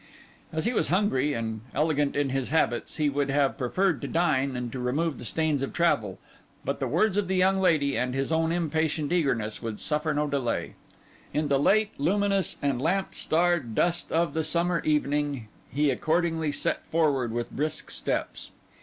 [0.51, 4.55] As he was hungry, and elegant in his habits, he would have preferred to dine
[4.55, 6.17] and to remove the stains of travel;
[6.65, 10.25] but the words of the young lady, and his own impatient eagerness, would suffer no
[10.27, 10.73] delay.
[11.35, 16.83] In the late, luminous, and lamp starred dusk of the summer evening, he accordingly set
[16.87, 18.49] forward with brisk steps.